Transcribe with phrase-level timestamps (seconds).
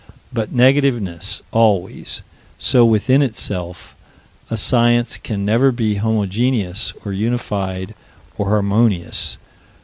[0.33, 2.23] But negativeness always:
[2.57, 3.95] so within itself
[4.49, 7.93] a science can never be homogeneous or unified
[8.35, 9.37] or harmonious.